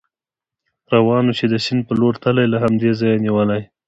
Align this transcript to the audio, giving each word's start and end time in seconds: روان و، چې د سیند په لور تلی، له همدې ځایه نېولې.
روان 0.93 1.25
و، 1.29 1.35
چې 1.39 1.45
د 1.49 1.55
سیند 1.65 1.81
په 1.87 1.93
لور 1.99 2.15
تلی، 2.23 2.45
له 2.53 2.57
همدې 2.63 2.91
ځایه 2.99 3.21
نېولې. 3.23 3.61